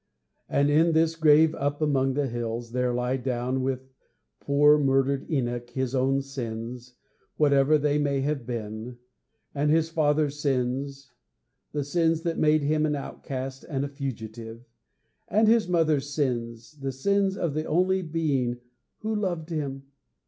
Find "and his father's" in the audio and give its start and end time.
9.53-10.39